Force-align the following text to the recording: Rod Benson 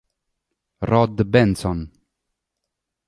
Rod 0.81 1.21
Benson 1.29 1.85